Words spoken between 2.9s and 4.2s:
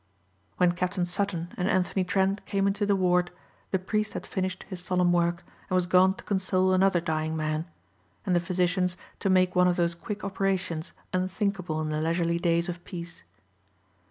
ward the priest